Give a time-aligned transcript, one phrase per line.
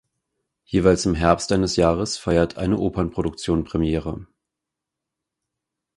[0.65, 4.25] Jeweils im Herbst eines Jahres feiert eine Opernproduktion Premiere.